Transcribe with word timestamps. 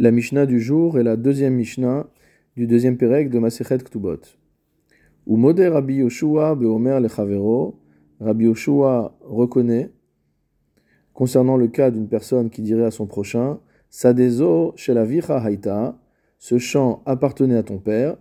La 0.00 0.12
Mishnah 0.12 0.46
du 0.46 0.60
jour 0.60 1.00
est 1.00 1.02
la 1.02 1.16
deuxième 1.16 1.54
Mishnah 1.54 2.06
du 2.56 2.68
deuxième 2.68 2.96
Pérec 2.96 3.30
de 3.30 3.40
Masechet 3.40 3.78
Ktubot. 3.78 4.20
Ou 5.26 5.36
Mode 5.36 5.58
Rabbi 5.58 5.96
Yoshua 5.96 6.54
Beomer 6.54 7.00
Lechavero, 7.00 7.80
Rabbi 8.20 8.44
Yoshua 8.44 9.18
reconnaît, 9.22 9.90
concernant 11.14 11.56
le 11.56 11.66
cas 11.66 11.90
d'une 11.90 12.06
personne 12.06 12.48
qui 12.48 12.62
dirait 12.62 12.84
à 12.84 12.92
son 12.92 13.06
prochain, 13.06 13.58
Sadezo 13.90 14.72
chez 14.76 14.94
la 14.94 15.04
Vicha 15.04 15.36
Haïta, 15.36 15.98
ce 16.38 16.58
champ 16.58 17.02
appartenait 17.04 17.56
à 17.56 17.64
ton 17.64 17.78
père, 17.78 18.18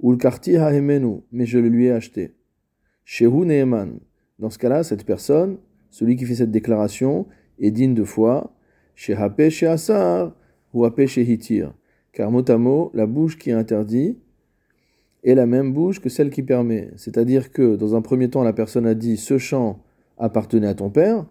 ou 0.00 0.10
le 0.10 0.16
Karti 0.16 0.56
Hahemenu, 0.56 1.20
mais 1.30 1.46
je 1.46 1.60
le 1.60 1.68
lui 1.68 1.86
ai 1.86 1.92
acheté. 1.92 2.34
Shehu 3.04 3.46
Neeman. 3.46 4.00
Dans 4.40 4.50
ce 4.50 4.58
cas-là, 4.58 4.82
cette 4.82 5.06
personne, 5.06 5.58
celui 5.90 6.16
qui 6.16 6.24
fait 6.24 6.34
cette 6.34 6.50
déclaration, 6.50 7.28
est 7.60 7.70
digne 7.70 7.94
de 7.94 8.02
foi, 8.02 8.52
chez 8.96 9.14
Hape 9.14 9.48
chez 9.50 9.68
Asar, 9.68 10.34
ou 10.72 10.86
Hitir. 10.86 11.72
Car 12.12 12.30
mot 12.30 12.48
à 12.48 12.58
mot, 12.58 12.90
la 12.94 13.06
bouche 13.06 13.38
qui 13.38 13.52
interdit 13.52 14.18
est 15.22 15.34
la 15.34 15.46
même 15.46 15.72
bouche 15.72 16.00
que 16.00 16.08
celle 16.08 16.30
qui 16.30 16.42
permet. 16.42 16.90
C'est-à-dire 16.96 17.52
que, 17.52 17.76
dans 17.76 17.94
un 17.94 18.02
premier 18.02 18.28
temps, 18.30 18.42
la 18.42 18.52
personne 18.52 18.86
a 18.86 18.94
dit 18.94 19.16
ce 19.16 19.38
champ 19.38 19.82
appartenait 20.18 20.66
à 20.66 20.74
ton 20.74 20.90
père, 20.90 21.26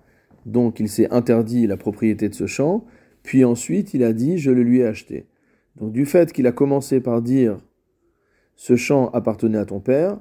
donc 0.45 0.79
il 0.79 0.89
s'est 0.89 1.09
interdit 1.11 1.67
la 1.67 1.77
propriété 1.77 2.29
de 2.29 2.33
ce 2.33 2.47
champ, 2.47 2.85
puis 3.23 3.43
ensuite 3.45 3.93
il 3.93 4.03
a 4.03 4.13
dit 4.13 4.37
je 4.37 4.51
le 4.51 4.63
lui 4.63 4.79
ai 4.79 4.85
acheté. 4.85 5.27
Donc 5.75 5.91
du 5.91 6.05
fait 6.05 6.31
qu'il 6.33 6.47
a 6.47 6.51
commencé 6.51 6.99
par 6.99 7.21
dire 7.21 7.59
ce 8.55 8.75
champ 8.75 9.09
appartenait 9.11 9.57
à 9.57 9.65
ton 9.65 9.79
père, 9.79 10.19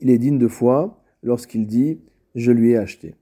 il 0.00 0.10
est 0.10 0.18
digne 0.18 0.38
de 0.38 0.48
foi 0.48 1.02
lorsqu'il 1.22 1.66
dit 1.66 2.00
je 2.34 2.52
lui 2.52 2.72
ai 2.72 2.76
acheté. 2.76 3.14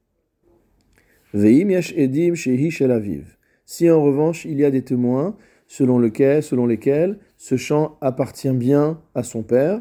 Veim 1.33 1.71
edim 1.71 2.35
shehi 2.35 2.71
shel. 2.71 3.25
Si 3.65 3.91
en 3.91 4.03
revanche 4.03 4.45
il 4.45 4.59
y 4.59 4.65
a 4.65 4.71
des 4.71 4.83
témoins 4.83 5.37
selon, 5.67 6.01
selon 6.43 6.67
lesquels 6.67 7.19
ce 7.37 7.57
champ 7.57 7.97
appartient 8.01 8.51
bien 8.51 9.01
à 9.15 9.23
son 9.23 9.43
père, 9.43 9.81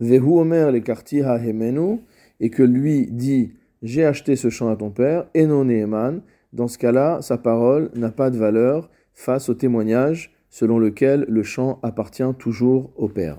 vehu 0.00 0.38
omer 0.38 0.70
le 0.72 0.78
hemenu, 0.78 2.00
et 2.40 2.50
que 2.50 2.62
lui 2.62 3.08
dit 3.10 3.54
j'ai 3.82 4.04
acheté 4.04 4.36
ce 4.36 4.50
champ 4.50 4.68
à 4.68 4.76
ton 4.76 4.90
père, 4.90 5.26
et 5.34 5.46
dans 5.46 6.68
ce 6.68 6.78
cas-là, 6.78 7.20
sa 7.22 7.38
parole 7.38 7.90
n'a 7.94 8.10
pas 8.10 8.30
de 8.30 8.38
valeur 8.38 8.90
face 9.14 9.48
au 9.48 9.54
témoignage 9.54 10.34
selon 10.48 10.78
lequel 10.78 11.26
le 11.28 11.42
champ 11.42 11.78
appartient 11.82 12.22
toujours 12.38 12.90
au 12.96 13.08
père. 13.08 13.38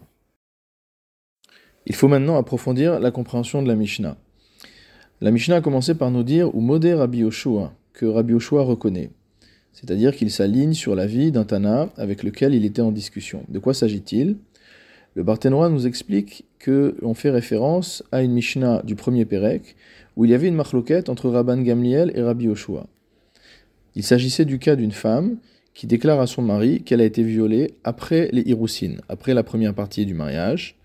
Il 1.85 1.95
faut 1.95 2.07
maintenant 2.07 2.37
approfondir 2.37 2.99
la 2.99 3.11
compréhension 3.11 3.63
de 3.63 3.67
la 3.67 3.75
Mishnah. 3.75 4.17
La 5.21 5.31
Mishnah 5.31 5.55
a 5.55 5.61
commencé 5.61 5.95
par 5.95 6.11
nous 6.11 6.23
dire 6.23 6.53
ou 6.53 6.61
Rabbi 6.69 7.19
Yoshua, 7.19 7.73
que 7.93 8.05
Rabbi 8.05 8.33
Yoshua 8.33 8.63
reconnaît. 8.63 9.09
C'est-à-dire 9.79 10.15
qu'il 10.15 10.31
s'aligne 10.31 10.73
sur 10.73 10.95
la 10.95 11.05
vie 11.05 11.31
d'un 11.31 11.43
Tana 11.43 11.89
avec 11.97 12.23
lequel 12.23 12.55
il 12.55 12.65
était 12.65 12.81
en 12.81 12.91
discussion. 12.91 13.43
De 13.47 13.59
quoi 13.59 13.75
s'agit-il? 13.75 14.37
Le 15.13 15.21
Barthénois 15.21 15.69
nous 15.69 15.85
explique 15.85 16.45
qu'on 16.65 17.13
fait 17.13 17.29
référence 17.29 18.03
à 18.11 18.23
une 18.23 18.31
Mishnah 18.31 18.81
du 18.83 18.95
premier 18.95 19.25
Pérec, 19.25 19.75
où 20.15 20.25
il 20.25 20.31
y 20.31 20.33
avait 20.33 20.47
une 20.47 20.55
marloquette 20.55 21.09
entre 21.09 21.29
Rabban 21.29 21.61
Gamliel 21.61 22.11
et 22.15 22.23
Rabbi 22.23 22.45
Yoshua. 22.45 22.87
Il 23.93 24.01
s'agissait 24.01 24.45
du 24.45 24.57
cas 24.57 24.75
d'une 24.75 24.91
femme 24.91 25.37
qui 25.75 25.85
déclare 25.85 26.21
à 26.21 26.25
son 26.25 26.41
mari 26.41 26.81
qu'elle 26.81 27.01
a 27.01 27.05
été 27.05 27.21
violée 27.21 27.75
après 27.83 28.29
les 28.33 28.41
Hiroussines, 28.41 29.01
après 29.09 29.35
la 29.35 29.43
première 29.43 29.75
partie 29.75 30.07
du 30.07 30.15
mariage, 30.15 30.75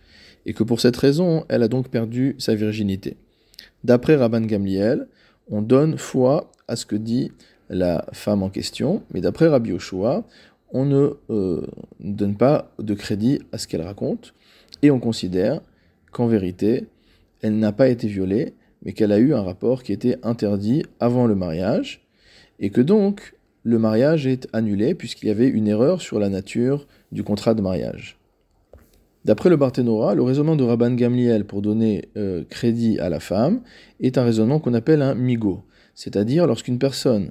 et 0.45 0.53
que 0.53 0.65
pour 0.65 0.83
cette 0.83 0.99
raison, 0.99 1.47
elle 1.49 1.63
a 1.63 1.69
donc 1.69 1.89
perdu 1.89 2.37
sa 2.37 2.55
virginité. 2.55 3.17
D'après 3.85 4.17
Rabban 4.17 4.43
Gamliel, 4.43 5.09
on 5.51 5.63
donne 5.63 5.97
foi 5.97 6.53
à 6.69 6.77
ce 6.77 6.85
que 6.85 6.97
dit 6.97 7.33
la 7.73 8.05
femme 8.13 8.43
en 8.43 8.51
question, 8.51 9.03
mais 9.13 9.21
d'après 9.21 9.49
Rabbi 9.49 9.71
Yoshua, 9.71 10.25
on 10.71 10.85
ne 10.85 11.11
euh, 11.31 11.67
donne 12.01 12.37
pas 12.37 12.71
de 12.79 12.95
crédit 12.95 13.41
à 13.51 13.59
ce 13.59 13.67
qu'elle 13.67 13.83
raconte, 13.83 14.35
et 14.83 14.91
on 14.91 15.01
considère 15.01 15.61
qu'en 16.13 16.27
vérité, 16.27 16.87
elle 17.41 17.59
n'a 17.59 17.73
pas 17.73 17.89
été 17.89 18.07
violée, 18.07 18.55
mais 18.85 18.93
qu'elle 18.93 19.13
a 19.13 19.19
eu 19.19 19.35
un 19.35 19.43
rapport 19.43 19.83
qui 19.83 19.93
était 19.93 20.19
interdit 20.23 20.85
avant 21.01 21.27
le 21.27 21.35
mariage, 21.35 22.07
et 22.61 22.71
que 22.71 22.81
donc 22.81 23.35
le 23.65 23.79
mariage 23.79 24.27
est 24.27 24.49
annulé 24.53 24.95
puisqu'il 24.95 25.29
y 25.29 25.31
avait 25.31 25.49
une 25.49 25.69
erreur 25.69 26.01
sur 26.01 26.19
la 26.19 26.29
nature 26.29 26.87
du 27.13 27.23
contrat 27.23 27.55
de 27.55 27.63
mariage. 27.63 28.19
D'après 29.25 29.51
le 29.51 29.57
Barthénora, 29.57 30.17
le 30.17 30.23
raisonnement 30.23 30.57
de 30.57 30.65
Rabban 30.65 30.95
Gamliel 30.95 31.45
pour 31.45 31.63
donner 31.63 32.09
euh, 32.17 32.43
crédit 32.49 32.99
à 32.99 33.09
la 33.09 33.21
femme 33.21 33.61
est 34.01 34.19
un 34.19 34.25
raisonnement 34.25 34.59
qu'on 34.59 34.75
appelle 34.75 35.01
un 35.01 35.15
migo, 35.15 35.63
c'est-à-dire 35.95 36.47
lorsqu'une 36.47 36.79
personne 36.79 37.31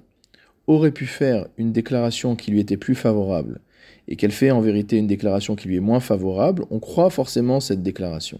aurait 0.67 0.91
pu 0.91 1.05
faire 1.05 1.47
une 1.57 1.71
déclaration 1.71 2.35
qui 2.35 2.51
lui 2.51 2.59
était 2.59 2.77
plus 2.77 2.95
favorable 2.95 3.59
et 4.07 4.15
qu'elle 4.15 4.31
fait 4.31 4.51
en 4.51 4.61
vérité 4.61 4.97
une 4.97 5.07
déclaration 5.07 5.55
qui 5.55 5.67
lui 5.67 5.77
est 5.77 5.81
moins 5.81 5.99
favorable, 5.99 6.65
on 6.69 6.79
croit 6.79 7.09
forcément 7.09 7.59
cette 7.59 7.83
déclaration. 7.83 8.39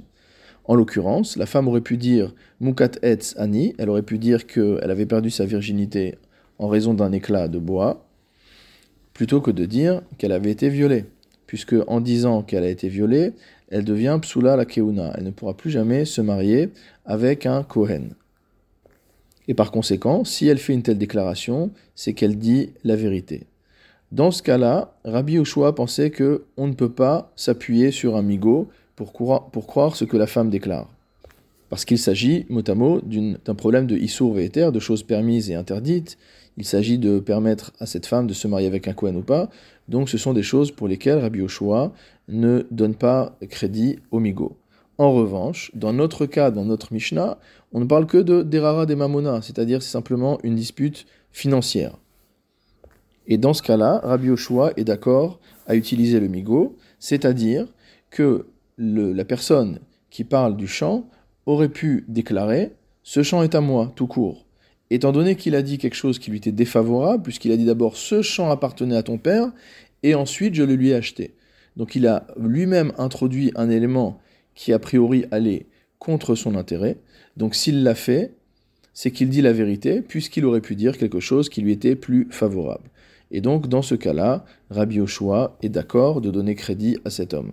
En 0.66 0.76
l'occurrence, 0.76 1.38
la 1.38 1.46
femme 1.46 1.68
aurait 1.68 1.82
pu 1.82 1.98
dire 1.98 2.34
Mukat 2.60 2.92
etz 3.02 3.36
ani, 3.38 3.74
elle 3.78 3.90
aurait 3.90 4.04
pu 4.04 4.18
dire 4.18 4.46
qu'elle 4.48 4.92
avait 4.92 5.06
perdu 5.06 5.30
sa 5.30 5.46
virginité 5.46 6.18
en 6.60 6.68
raison 6.68 6.94
d'un 6.94 7.12
éclat 7.12 7.48
de 7.48 7.58
bois, 7.58 8.06
plutôt 9.14 9.42
que 9.42 9.52
de 9.52 9.66
dire 9.66 10.02
qu'elle 10.18 10.32
avait 10.32 10.52
été 10.52 10.70
violée, 10.70 11.06
puisque 11.48 11.76
en 11.88 12.00
disant 12.00 12.44
qu'elle 12.44 12.64
a 12.64 12.70
été 12.70 12.88
violée, 12.88 13.34
elle 13.70 13.84
devient 13.84 14.20
psula 14.22 14.56
la 14.56 14.66
keuna, 14.66 15.14
elle 15.18 15.24
ne 15.24 15.32
pourra 15.32 15.56
plus 15.56 15.72
jamais 15.72 16.06
se 16.06 16.22
marier 16.22 16.70
avec 17.06 17.46
un 17.46 17.64
kohen. 17.64 18.14
Et 19.48 19.54
par 19.54 19.72
conséquent, 19.72 20.24
si 20.24 20.48
elle 20.48 20.60
fait 20.60 20.74
une 20.74 20.84
telle 20.84 20.98
déclaration, 20.98 21.72
c'est 21.96 22.14
qu'elle 22.14 22.38
dit 22.38 22.70
la 22.84 22.96
vérité. 22.96 23.48
Dans 24.12 24.32
ce 24.32 24.44
cas-là, 24.44 24.94
Rabbi 25.06 25.40
Oshua 25.40 25.74
pensait 25.74 26.10
que 26.10 26.44
on 26.58 26.68
ne 26.68 26.74
peut 26.74 26.92
pas 26.92 27.32
s'appuyer 27.36 27.92
sur 27.92 28.16
un 28.18 28.22
migo 28.22 28.68
pour 28.96 29.14
croire, 29.14 29.96
ce 29.96 30.06
que 30.06 30.18
la 30.18 30.28
femme 30.28 30.50
déclare. 30.50 30.90
Parce 31.70 31.86
qu'il 31.86 31.98
s'agit, 31.98 32.46
mot 32.50 32.62
à 32.68 32.76
mot, 32.76 33.02
d'un 33.02 33.56
problème 33.56 33.88
de 33.88 33.96
Issour 33.96 34.34
Véter, 34.34 34.70
de 34.72 34.80
choses 34.80 35.04
permises 35.04 35.50
et 35.50 35.56
interdites. 35.56 36.18
Il 36.58 36.66
s'agit 36.66 36.98
de 36.98 37.20
permettre 37.20 37.72
à 37.80 37.86
cette 37.86 38.06
femme 38.06 38.28
de 38.28 38.34
se 38.34 38.48
marier 38.48 38.68
avec 38.68 38.90
un 38.90 38.94
Kohen 38.94 39.16
ou 39.16 39.22
pas. 39.22 39.50
Donc 39.88 40.10
ce 40.10 40.18
sont 40.18 40.34
des 40.34 40.44
choses 40.44 40.72
pour 40.72 40.90
lesquelles 40.90 41.20
Rabbi 41.20 41.42
Oshua 41.42 41.94
ne 42.28 42.66
donne 42.70 42.96
pas 42.96 43.38
crédit 43.50 44.00
au 44.12 44.20
migo. 44.20 44.58
En 45.02 45.14
revanche, 45.14 45.72
dans 45.74 45.94
notre 45.94 46.28
cas, 46.28 46.52
dans 46.52 46.64
notre 46.64 46.94
Mishnah, 46.94 47.40
on 47.72 47.80
ne 47.80 47.86
parle 47.86 48.06
que 48.06 48.20
de 48.20 48.44
derara 48.44 48.86
des 48.86 48.94
mamona, 48.94 49.42
c'est-à-dire 49.42 49.82
c'est 49.82 49.90
simplement 49.90 50.38
une 50.44 50.54
dispute 50.54 51.08
financière. 51.32 51.98
Et 53.26 53.40
dans 53.40 53.56
ce 53.56 53.64
cas-là, 53.64 54.00
Rabbi 54.04 54.28
Yoshua 54.28 54.74
est 54.78 54.84
d'accord 54.84 55.40
à 55.66 55.76
utiliser 55.76 56.20
le 56.20 56.28
migo, 56.28 56.78
c'est-à-dire 57.00 57.66
que 58.12 58.46
la 58.78 59.26
personne 59.26 59.80
qui 60.12 60.24
parle 60.24 60.56
du 60.56 60.68
champ 60.68 61.10
aurait 61.48 61.70
pu 61.70 62.06
déclarer 62.08 62.76
ce 63.02 63.24
champ 63.24 63.42
est 63.42 63.56
à 63.56 63.62
moi, 63.62 63.92
tout 63.96 64.06
court. 64.06 64.46
Étant 64.92 65.12
donné 65.12 65.36
qu'il 65.36 65.56
a 65.56 65.64
dit 65.64 65.80
quelque 65.80 65.96
chose 65.96 66.20
qui 66.20 66.30
lui 66.30 66.38
était 66.38 66.52
défavorable, 66.52 67.24
puisqu'il 67.24 67.52
a 67.52 67.58
dit 67.58 67.66
d'abord 67.66 67.98
ce 67.98 68.22
champ 68.22 68.52
appartenait 68.52 68.98
à 68.98 69.02
ton 69.02 69.18
père, 69.18 69.52
et 70.04 70.14
ensuite 70.14 70.54
je 70.54 70.62
le 70.62 70.76
lui 70.76 70.90
ai 70.90 70.94
acheté. 70.94 71.34
Donc 71.76 71.96
il 71.96 72.06
a 72.06 72.28
lui-même 72.38 72.94
introduit 73.00 73.52
un 73.56 73.72
élément 73.72 74.20
qui 74.56 74.74
a 74.74 74.80
priori 74.80 75.26
allait 75.32 75.68
contre 76.00 76.36
son 76.36 76.56
intérêt. 76.56 76.98
Donc 77.38 77.56
s'il 77.56 77.84
l'a 77.84 77.96
fait, 77.96 78.34
c'est 78.94 79.12
qu'il 79.12 79.30
dit 79.30 79.42
la 79.42 79.54
vérité, 79.54 80.02
puisqu'il 80.02 80.46
aurait 80.46 80.62
pu 80.62 80.76
dire 80.76 80.98
quelque 80.98 81.20
chose 81.20 81.50
qui 81.50 81.62
lui 81.62 81.72
était 81.72 81.96
plus 81.96 82.28
favorable. 82.32 82.90
Et 83.32 83.42
donc 83.42 83.68
dans 83.68 83.82
ce 83.82 83.96
cas-là, 83.96 84.46
Rabbi 84.70 84.96
Yoshua 84.96 85.58
est 85.62 85.70
d'accord 85.70 86.22
de 86.22 86.32
donner 86.32 86.56
crédit 86.56 86.98
à 87.06 87.10
cet 87.10 87.34
homme. 87.34 87.52